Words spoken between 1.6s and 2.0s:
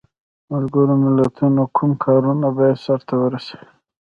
کوم